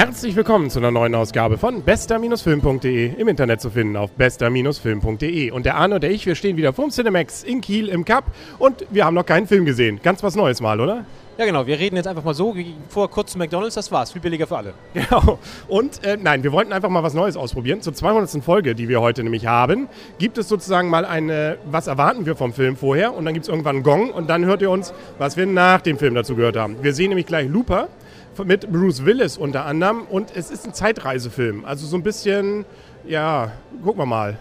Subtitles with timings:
[0.00, 5.50] Herzlich willkommen zu einer neuen Ausgabe von bester-film.de im Internet zu finden auf bester-film.de.
[5.50, 8.24] Und der Arne und der ich, wir stehen wieder vorm Cinemax in Kiel im Cup
[8.58, 10.00] und wir haben noch keinen Film gesehen.
[10.02, 11.04] Ganz was Neues mal, oder?
[11.36, 11.66] Ja, genau.
[11.66, 12.56] Wir reden jetzt einfach mal so,
[12.88, 14.10] vor kurz zu McDonalds, das war's.
[14.10, 14.72] Viel billiger für alle.
[14.94, 15.38] Genau.
[15.68, 17.82] Und äh, nein, wir wollten einfach mal was Neues ausprobieren.
[17.82, 18.42] Zur 200.
[18.42, 19.86] Folge, die wir heute nämlich haben,
[20.18, 23.12] gibt es sozusagen mal eine, was erwarten wir vom Film vorher?
[23.12, 25.82] Und dann gibt es irgendwann einen Gong und dann hört ihr uns, was wir nach
[25.82, 26.76] dem Film dazu gehört haben.
[26.80, 27.88] Wir sehen nämlich gleich Looper
[28.44, 31.64] mit Bruce Willis unter anderem und es ist ein Zeitreisefilm.
[31.64, 32.64] Also so ein bisschen,
[33.06, 33.52] ja,
[33.82, 34.38] gucken wir mal.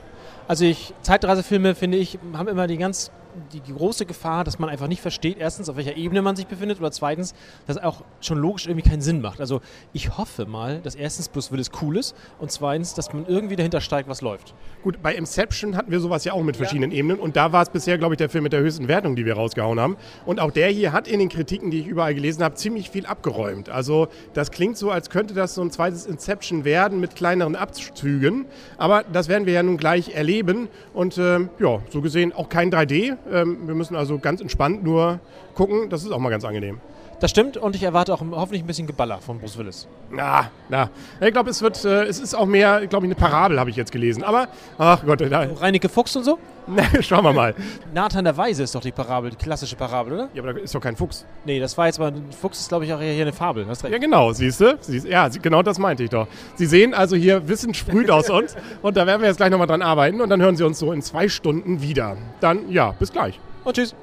[0.47, 3.11] Also ich, Zeitreisefilme, finde ich, haben immer die ganz
[3.53, 6.79] die große Gefahr, dass man einfach nicht versteht, erstens, auf welcher Ebene man sich befindet
[6.79, 7.33] oder zweitens,
[7.67, 9.39] dass es auch schon logisch irgendwie keinen Sinn macht.
[9.39, 9.61] Also
[9.93, 13.81] ich hoffe mal, dass erstens Bruce Willis cool ist und zweitens, dass man irgendwie dahinter
[13.81, 14.53] steigt, was läuft.
[14.83, 16.97] Gut, bei Inception hatten wir sowas ja auch mit verschiedenen ja.
[16.97, 19.25] Ebenen und da war es bisher, glaube ich, der Film mit der höchsten Wertung, die
[19.25, 19.97] wir rausgehauen haben.
[20.25, 23.05] Und auch der hier hat in den Kritiken, die ich überall gelesen habe, ziemlich viel
[23.05, 23.69] abgeräumt.
[23.69, 28.45] Also das klingt so, als könnte das so ein zweites Inception werden mit kleineren Abzügen.
[28.77, 32.71] Aber das werden wir ja nun gleich erleben und äh, ja, so gesehen auch kein
[32.71, 33.17] 3D.
[33.31, 35.19] Ähm, wir müssen also ganz entspannt nur
[35.55, 35.89] gucken.
[35.89, 36.79] Das ist auch mal ganz angenehm.
[37.19, 39.87] Das stimmt und ich erwarte auch hoffentlich ein bisschen Geballer von Bruce Willis.
[40.09, 40.89] Na, na.
[41.19, 43.75] Ich glaube, es wird, äh, es ist auch mehr, glaube ich, eine Parabel, habe ich
[43.75, 44.23] jetzt gelesen.
[44.23, 45.19] Aber, ach Gott.
[45.19, 45.47] Da.
[45.59, 46.39] Reineke Fuchs und so?
[47.01, 47.55] Schauen wir mal.
[47.93, 50.29] Nathan der Weise ist doch die Parabel, die klassische Parabel, oder?
[50.33, 51.25] Ja, aber da ist doch kein Fuchs.
[51.43, 53.67] Nee, das war jetzt mal, Fuchs ist, glaube ich, auch hier eine Fabel.
[53.67, 53.91] Hast recht.
[53.91, 54.77] Ja, genau, siehst du?
[55.05, 56.27] Ja, genau das meinte ich doch.
[56.55, 59.67] Sie sehen also hier, Wissen sprüht aus uns und da werden wir jetzt gleich nochmal
[59.67, 62.15] dran arbeiten und dann hören Sie uns so in zwei Stunden wieder.
[62.39, 63.39] Dann, ja, bis gleich.
[63.63, 63.93] Und tschüss.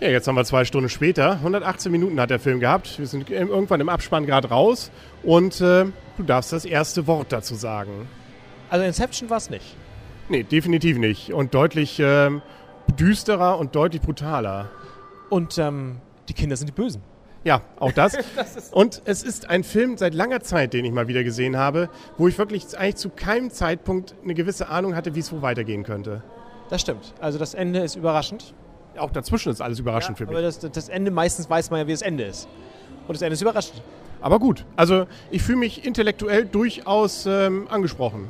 [0.00, 1.32] Ja, jetzt haben wir zwei Stunden später.
[1.32, 2.98] 118 Minuten hat der Film gehabt.
[2.98, 4.90] Wir sind irgendwann im Abspann gerade raus
[5.22, 8.08] und äh, du darfst das erste Wort dazu sagen.
[8.70, 9.76] Also Inception war es nicht.
[10.28, 11.32] Nee, definitiv nicht.
[11.32, 12.30] Und deutlich äh,
[12.98, 14.70] düsterer und deutlich brutaler.
[15.30, 17.02] Und ähm, die Kinder sind die Bösen.
[17.44, 18.16] Ja, auch das.
[18.36, 21.88] das und es ist ein Film seit langer Zeit, den ich mal wieder gesehen habe,
[22.18, 25.84] wo ich wirklich eigentlich zu keinem Zeitpunkt eine gewisse Ahnung hatte, wie es wo weitergehen
[25.84, 26.22] könnte.
[26.70, 27.14] Das stimmt.
[27.20, 28.54] Also das Ende ist überraschend.
[28.98, 30.36] Auch dazwischen ist alles überraschend ja, für mich.
[30.36, 32.48] Aber das, das, Ende, meistens weiß man ja, wie das Ende ist.
[33.06, 33.82] Und das Ende ist überraschend.
[34.20, 38.28] Aber gut, also ich fühle mich intellektuell durchaus ähm, angesprochen.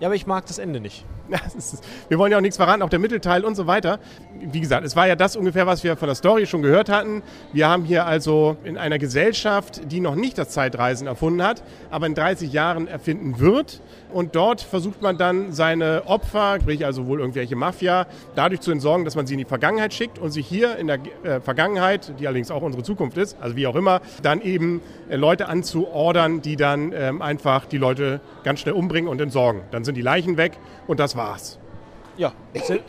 [0.00, 1.04] Ja, aber ich mag das Ende nicht.
[2.08, 3.98] wir wollen ja auch nichts verraten, auch der Mittelteil und so weiter.
[4.40, 7.22] Wie gesagt, es war ja das ungefähr, was wir von der Story schon gehört hatten.
[7.52, 12.06] Wir haben hier also in einer Gesellschaft, die noch nicht das Zeitreisen erfunden hat, aber
[12.06, 13.80] in 30 Jahren erfinden wird.
[14.12, 19.04] Und dort versucht man dann seine Opfer, sprich also wohl irgendwelche Mafia, dadurch zu entsorgen,
[19.04, 22.26] dass man sie in die Vergangenheit schickt und sich hier in der äh, Vergangenheit, die
[22.26, 26.56] allerdings auch unsere Zukunft ist, also wie auch immer, dann eben äh, Leute anzuordern, die
[26.56, 29.62] dann ähm, einfach die Leute ganz schnell umbringen und entsorgen.
[29.70, 31.58] Dann sind die Leichen weg und das war's.
[32.16, 32.32] Ja,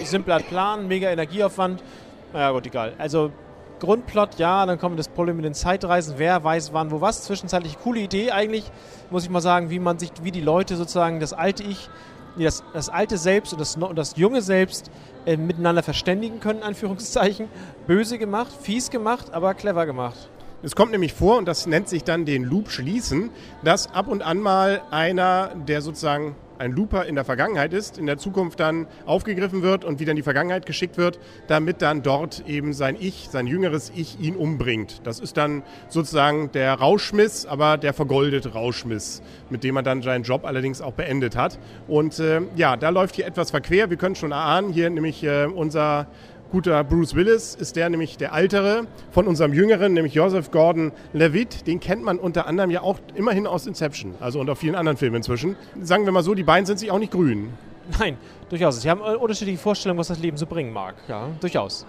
[0.04, 1.84] simpler Plan, mega Energieaufwand.
[2.34, 2.94] Naja, gut, egal.
[2.98, 3.32] Also
[3.80, 7.24] Grundplot, ja, dann kommt das Problem mit den Zeitreisen, wer weiß wann, wo was.
[7.24, 8.70] Zwischenzeitlich coole Idee eigentlich,
[9.12, 11.90] muss ich mal sagen, wie man sich, wie die Leute sozusagen das alte Ich,
[12.38, 14.90] das, das alte Selbst und das, und das junge Selbst
[15.26, 17.48] äh, miteinander verständigen können, Anführungszeichen.
[17.88, 20.30] Böse gemacht, fies gemacht, aber clever gemacht.
[20.64, 23.32] Es kommt nämlich vor, und das nennt sich dann den Loop schließen,
[23.64, 28.06] dass ab und an mal einer, der sozusagen ein Looper in der Vergangenheit ist, in
[28.06, 32.44] der Zukunft dann aufgegriffen wird und wieder in die Vergangenheit geschickt wird, damit dann dort
[32.48, 35.02] eben sein Ich, sein jüngeres Ich ihn umbringt.
[35.06, 40.24] Das ist dann sozusagen der Rauschmiss, aber der vergoldete Rauschmiss, mit dem er dann seinen
[40.24, 41.60] Job allerdings auch beendet hat.
[41.88, 43.90] Und äh, ja, da läuft hier etwas verquer.
[43.90, 46.08] Wir können schon erahnen, hier nämlich äh, unser
[46.54, 51.66] guter Bruce Willis ist der nämlich der Ältere von unserem Jüngeren, nämlich Joseph Gordon-Levitt.
[51.66, 54.96] Den kennt man unter anderem ja auch immerhin aus Inception, also und auch vielen anderen
[54.96, 55.56] Filmen inzwischen.
[55.82, 57.50] Sagen wir mal so, die beiden sind sich auch nicht grün.
[58.00, 58.18] Nein,
[58.50, 58.80] durchaus.
[58.80, 60.94] Sie haben unterschiedliche Vorstellungen, was das Leben so bringen mag.
[61.08, 61.88] Ja, durchaus.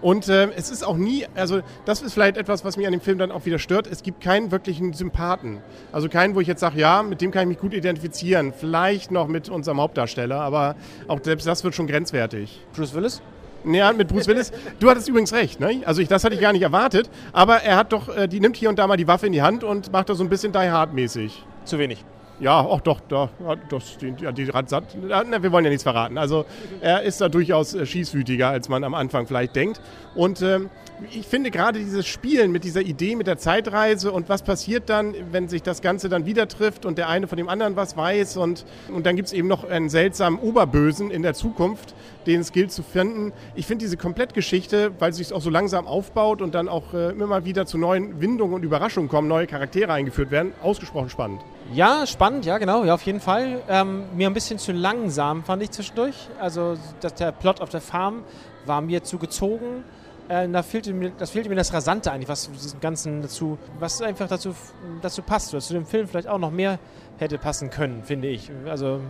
[0.00, 3.00] Und äh, es ist auch nie, also das ist vielleicht etwas, was mich an dem
[3.00, 3.88] Film dann auch wieder stört.
[3.88, 5.58] Es gibt keinen wirklichen Sympathen.
[5.90, 8.52] Also keinen, wo ich jetzt sage, ja, mit dem kann ich mich gut identifizieren.
[8.52, 10.76] Vielleicht noch mit unserem Hauptdarsteller, aber
[11.08, 12.60] auch selbst das wird schon grenzwertig.
[12.76, 13.20] Bruce Willis?
[13.64, 14.52] Ja, mit Bruce Willis.
[14.78, 15.82] Du hattest übrigens recht, ne?
[15.86, 17.08] Also ich, das hatte ich gar nicht erwartet.
[17.32, 19.42] Aber er hat doch, äh, die nimmt hier und da mal die Waffe in die
[19.42, 21.44] Hand und macht das so ein bisschen Die Hard-mäßig.
[21.64, 22.04] Zu wenig.
[22.40, 23.28] Ja, auch doch, doch,
[23.68, 26.18] das, die, die Radsat, na, wir wollen ja nichts verraten.
[26.18, 26.44] Also
[26.80, 29.80] er ist da durchaus äh, schießwütiger, als man am Anfang vielleicht denkt.
[30.16, 30.68] Und ähm,
[31.12, 35.14] ich finde gerade dieses Spielen mit dieser Idee, mit der Zeitreise und was passiert dann,
[35.30, 38.36] wenn sich das Ganze dann wieder trifft und der eine von dem anderen was weiß
[38.36, 41.94] und, und dann gibt es eben noch einen seltsamen Oberbösen in der Zukunft,
[42.26, 43.32] den es gilt zu finden.
[43.54, 47.10] Ich finde diese Komplettgeschichte, weil sie sich auch so langsam aufbaut und dann auch äh,
[47.10, 51.40] immer mal wieder zu neuen Windungen und Überraschungen kommen, neue Charaktere eingeführt werden, ausgesprochen spannend.
[51.72, 53.62] Ja, spannend, ja genau, ja auf jeden Fall.
[53.68, 56.28] Ähm, mir ein bisschen zu langsam fand ich zwischendurch.
[56.38, 58.22] Also dass der Plot auf der Farm
[58.66, 59.84] war mir zu gezogen
[60.28, 64.00] Äh, da fehlte mir, das fehlte mir das Rasante eigentlich, was diesem Ganzen dazu, was
[64.00, 64.54] einfach dazu,
[65.02, 66.78] dazu passt, oder zu dem Film vielleicht auch noch mehr
[67.18, 68.50] hätte passen können, finde ich.
[68.66, 69.00] Also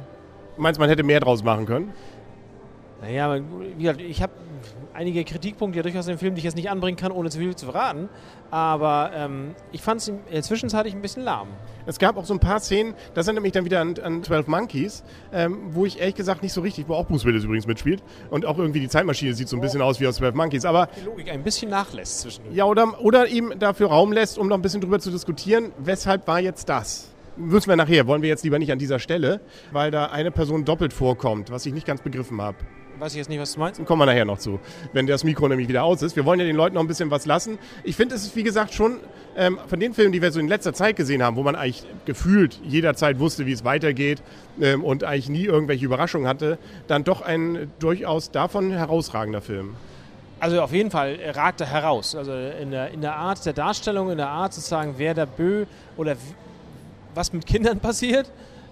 [0.56, 1.92] Meinst du, man hätte mehr draus machen können?
[3.00, 3.38] Naja,
[3.76, 4.32] wie gesagt, ich habe
[4.94, 7.54] einige Kritikpunkte ja durchaus im Film, die ich jetzt nicht anbringen kann, ohne zu viel
[7.54, 8.08] zu verraten.
[8.50, 10.00] Aber ähm, ich fand
[10.30, 11.48] es zwischenzeitlich ein bisschen lahm.
[11.86, 14.46] Es gab auch so ein paar Szenen, das erinnert mich dann wieder an, an 12
[14.46, 18.02] Monkeys, ähm, wo ich ehrlich gesagt nicht so richtig, wo auch Bruce Willis übrigens mitspielt.
[18.30, 20.64] Und auch irgendwie die Zeitmaschine sieht so ein bisschen aus wie aus 12 Monkeys.
[20.64, 22.56] Aber die Logik ein bisschen nachlässt zwischendurch.
[22.56, 26.26] Ja, oder, oder ihm dafür Raum lässt, um noch ein bisschen drüber zu diskutieren, weshalb
[26.26, 27.10] war jetzt das?
[27.36, 29.40] Müssen wir nachher, wollen wir jetzt lieber nicht an dieser Stelle,
[29.72, 32.58] weil da eine Person doppelt vorkommt, was ich nicht ganz begriffen habe.
[32.98, 33.84] Weiß ich jetzt nicht, was du meinst.
[33.84, 34.60] Kommen wir nachher noch zu,
[34.92, 36.14] wenn das Mikro nämlich wieder aus ist.
[36.14, 37.58] Wir wollen ja den Leuten noch ein bisschen was lassen.
[37.82, 39.00] Ich finde, es ist wie gesagt schon
[39.36, 41.84] ähm, von den Filmen, die wir so in letzter Zeit gesehen haben, wo man eigentlich
[42.04, 44.22] gefühlt jederzeit wusste, wie es weitergeht
[44.60, 49.74] ähm, und eigentlich nie irgendwelche Überraschungen hatte, dann doch ein durchaus davon herausragender Film.
[50.38, 52.14] Also auf jeden Fall ragt er heraus.
[52.14, 55.64] Also in der, in der Art der Darstellung, in der Art sozusagen, wer der Bö
[55.96, 56.16] oder
[57.14, 58.30] was mit Kindern passiert.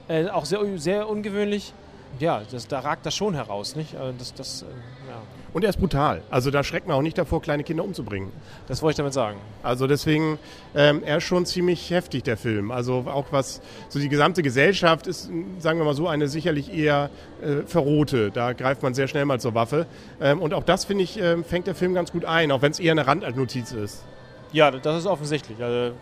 [0.09, 1.73] Äh, auch sehr, sehr ungewöhnlich.
[2.19, 3.97] Ja, das, da ragt das schon heraus, nicht?
[3.97, 5.23] Also das, das, äh, ja.
[5.53, 6.23] Und er ist brutal.
[6.31, 8.33] Also da schreckt man auch nicht davor, kleine Kinder umzubringen.
[8.69, 9.39] Das wollte ich damit sagen.
[9.63, 10.39] Also deswegen,
[10.75, 12.71] ähm, er ist schon ziemlich heftig, der Film.
[12.71, 17.11] Also auch was, so die gesamte Gesellschaft ist, sagen wir mal so, eine sicherlich eher
[17.43, 18.31] äh, verrohte.
[18.31, 19.87] Da greift man sehr schnell mal zur Waffe.
[20.21, 22.73] Ähm, und auch das, finde ich, äh, fängt der Film ganz gut ein, auch wenn
[22.73, 24.05] es eher eine Randnotiz ist.
[24.53, 25.63] Ja, das ist offensichtlich.
[25.63, 25.95] Also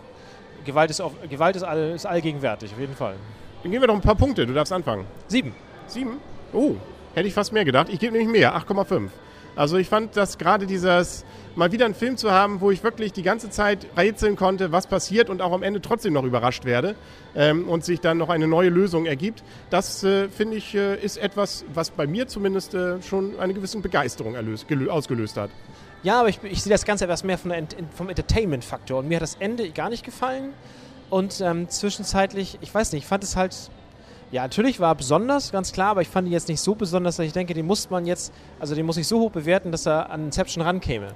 [0.65, 3.15] Gewalt, ist, auf, Gewalt ist, all, ist allgegenwärtig, auf jeden Fall.
[3.63, 4.47] Dann geben wir doch ein paar Punkte.
[4.47, 5.07] Du darfst anfangen.
[5.27, 5.55] Sieben.
[5.91, 6.19] Sieben?
[6.53, 6.75] Oh,
[7.15, 7.89] hätte ich fast mehr gedacht.
[7.91, 9.09] Ich gebe nämlich mehr, 8,5.
[9.57, 11.25] Also ich fand, dass gerade dieses
[11.57, 14.87] mal wieder einen Film zu haben, wo ich wirklich die ganze Zeit rätseln konnte, was
[14.87, 16.95] passiert und auch am Ende trotzdem noch überrascht werde
[17.35, 21.19] ähm, und sich dann noch eine neue Lösung ergibt, das äh, finde ich äh, ist
[21.19, 25.51] etwas, was bei mir zumindest äh, schon eine gewisse Begeisterung erlöst, ausgelöst hat.
[26.03, 27.53] Ja, aber ich, ich sehe das Ganze etwas mehr von
[27.95, 30.55] vom Entertainment-Faktor und mir hat das Ende gar nicht gefallen
[31.11, 33.55] und ähm, zwischenzeitlich, ich weiß nicht, ich fand es halt
[34.33, 37.17] ja, natürlich war er besonders, ganz klar, aber ich fand ihn jetzt nicht so besonders,
[37.17, 39.87] dass ich denke, den muss man jetzt, also den muss ich so hoch bewerten, dass
[39.87, 41.09] er an Inception rankäme.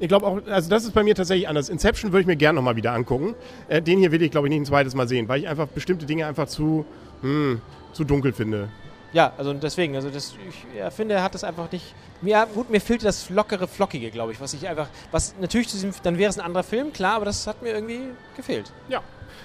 [0.00, 1.68] Ich glaube auch, also das ist bei mir tatsächlich anders.
[1.68, 3.34] Inception würde ich mir gerne nochmal wieder angucken.
[3.68, 5.66] Äh, den hier will ich, glaube ich, nicht ein zweites Mal sehen, weil ich einfach
[5.66, 6.84] bestimmte Dinge einfach zu,
[7.22, 7.60] hm,
[7.92, 8.68] zu dunkel finde.
[9.12, 11.94] Ja, also deswegen, also das, ich ja, finde, er hat das einfach nicht.
[12.20, 15.68] Mir, gut, mir fehlt das lockere, flockige, glaube ich, was ich einfach, was natürlich,
[16.02, 18.00] dann wäre es ein anderer Film, klar, aber das hat mir irgendwie
[18.36, 18.70] gefehlt.
[18.88, 19.00] Ja,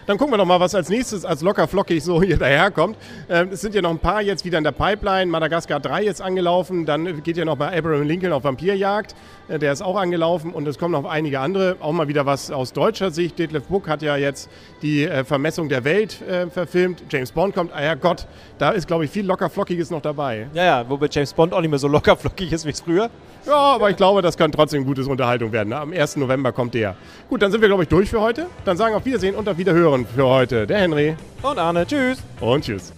[0.05, 2.97] dann gucken wir doch mal, was als nächstes als locker flockig so hier daherkommt.
[3.29, 5.31] Ähm, es sind ja noch ein paar jetzt wieder in der Pipeline.
[5.31, 6.85] Madagaskar 3 ist angelaufen.
[6.85, 9.15] Dann geht ja noch bei Abraham Lincoln auf Vampirjagd.
[9.47, 10.51] Äh, der ist auch angelaufen.
[10.51, 11.77] Und es kommen noch einige andere.
[11.79, 13.39] Auch mal wieder was aus deutscher Sicht.
[13.39, 14.49] Detlef Book hat ja jetzt
[14.81, 17.03] die äh, Vermessung der Welt äh, verfilmt.
[17.09, 17.71] James Bond kommt.
[17.73, 18.27] Ah ja Gott,
[18.57, 20.47] da ist, glaube ich, viel locker flockiges noch dabei.
[20.53, 23.09] Ja, ja, wobei James Bond auch nicht mehr so locker flockig ist wie früher.
[23.45, 25.73] Ja, aber ich glaube, das kann trotzdem gutes Unterhaltung werden.
[25.73, 26.15] Am 1.
[26.15, 26.95] November kommt der.
[27.29, 28.47] Gut, dann sind wir, glaube ich, durch für heute.
[28.63, 31.15] Dann sagen auf Wiedersehen und auf Wiederhören für heute der Henry.
[31.41, 31.87] Und Arne.
[31.87, 32.19] Tschüss.
[32.39, 32.93] Und tschüss.